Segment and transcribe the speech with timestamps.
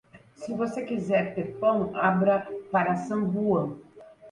[0.33, 3.75] Se você quiser ter pão, abra para San Juan.